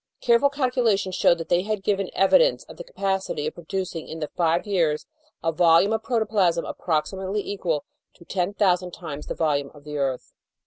[0.19, 4.29] Careful calculation showed that they had given evidence of the capacity of producing in the
[4.35, 5.05] five years
[5.43, 7.85] a volume of protoplasm approximately equal
[8.15, 10.33] to 10,000 times the volume of the earth.